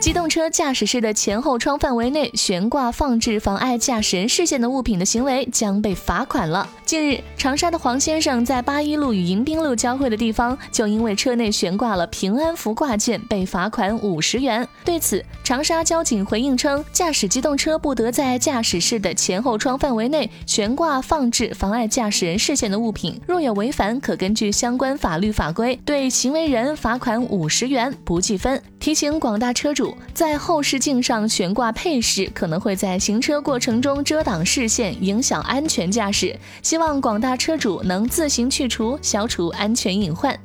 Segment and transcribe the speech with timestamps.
[0.00, 6.66] 机动车驾驶室的前后窗范围内悬挂放置妨碍驾驶人视线的物品的行为将被罚款了。
[6.86, 14.66] 近日，长沙的黄先生在八一路与迎宾路交汇的地方，就因为车内悬挂了平安符挂件，被罚款五十元。
[14.86, 28.60] 对此，长沙交警回应称，驾驶机动车不得在驾驶室的前后窗范围内悬挂放置妨碍驾驶人视线的物品，若有违反，可根据相关法律法规对行为人罚款五十元，不计分。
[28.80, 36.38] 提醒广大车主在后视镜上悬挂配饰，可能会在行车过程中遮挡视线，影响安全驾驶。
[36.62, 40.38] 希望广大车主能自行去除，消除安全隐患。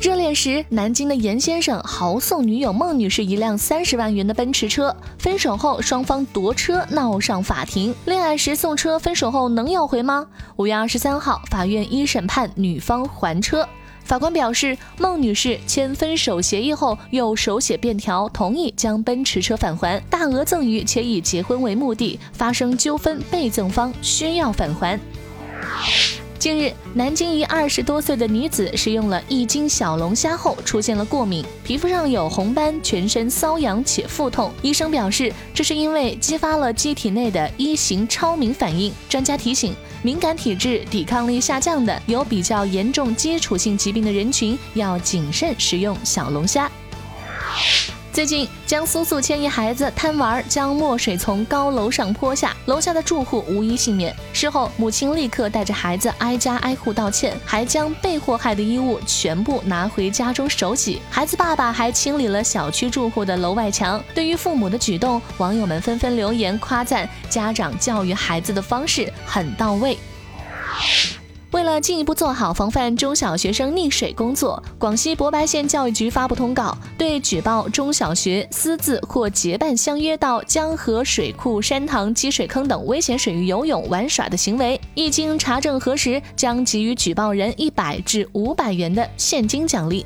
[0.00, 7.94] 热恋时，南京的严先生豪送女友孟女士一辆三十万元的奔驰车，分手后双方夺车闹上法庭。
[8.04, 10.26] 恋爱时送车，分手后能要回吗？
[10.56, 13.66] 五月二十三号，法院一审判女方还车。
[14.04, 25.00] 法官表示，孟女士签分手协议后，又手写便条同意将奔驰车返还，大额赠与且以结婚为目的，发生纠纷，被赠方需要返还。
[26.44, 34.52] 近日，南京一二十多岁的女子食用了一斤小龙虾后出现了过敏，皮肤上有红斑，全身瘙痒且腹痛。
[34.60, 38.92] 医生表示，这是因为激发了机体内的一型超敏反应。
[39.08, 46.70] 专家提醒，敏感体质、抵抗力下降的、有比较严重基础性疾病的人群要谨慎食用小龙虾。
[48.14, 54.14] 最近，江苏宿迁一孩子贪玩，将墨水从高楼上泼下，楼下的住户无一幸免。
[54.32, 61.02] 事后，母亲立刻带着孩子挨家挨户道歉，还将被祸害的衣物全部拿回家中手洗。
[61.10, 64.00] 孩子爸爸还清理了小区住户的楼外墙。
[64.14, 69.98] 对于父母的举动，网友们纷纷留言夸赞家长教育孩子的方式很到位。
[71.54, 90.04] 为了进一步做好防范中小学生溺水工作，广西博白县教育局发布通告，对举报中小学私自或结伴相约到江河水库、山塘积水坑等危险水域游泳玩耍的行为，一经查证核实，将给予举报人一百至五百元的现金奖励。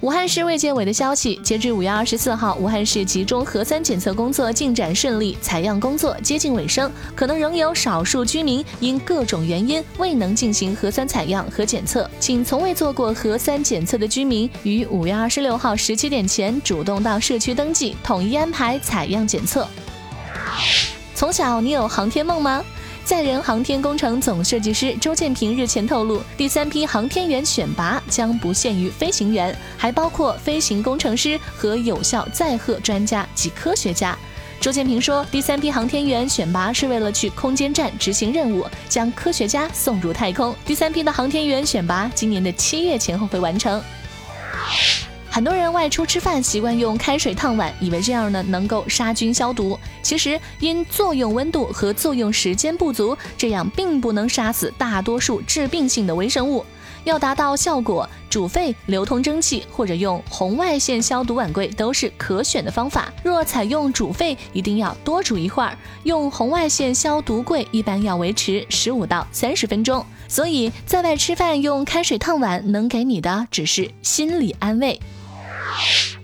[0.00, 19.68] 武汉市卫健委的消息，截至五月二十四号，武汉市集中核酸检测工作进展顺利，采样工作接近尾声，可能仍有少数居民因各种原因未能进行核酸采样和检测，请从未做过核酸检测的居民于五月二十六号十七点前主动到社区登记，统一安排采样检测。
[21.14, 22.64] 从小你有航天梦吗？
[23.04, 34.16] 载人航天工程总设计师周建平日前透露，第三批航天员选拔将不限于飞行员，还包括飞行工程师和有效载荷专家及科学家。
[34.60, 40.54] 周建平说，第三批航天员选拔是为了去空间站执行任务，将科学家送入太空。
[40.64, 43.82] 第三批的航天员选拔今年的七月前后会完成。
[45.32, 49.78] 很多人外出吃饭习惯用开水烫碗，以为这样呢能够杀菌消毒。
[50.02, 56.66] 其实因作用温度和作用时间不足，这样并不能杀死大多数致病性的微生物。
[57.04, 63.10] 要达到效果，煮沸、流通蒸汽或者用红外线消毒碗柜都是可选的方法。
[63.22, 70.04] 若采用煮沸，一定要多煮一会儿；用红外线消毒柜一般要维持十五到三十分钟。
[70.28, 75.00] 所以在外吃饭用开水烫碗，能给你的只是心理安慰。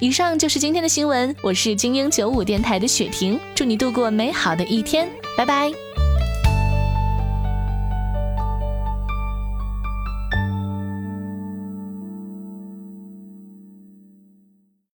[0.00, 5.87] 以上就是今天的新闻，我是精英九五电台的雪婷，祝你度过美好的一天，拜拜。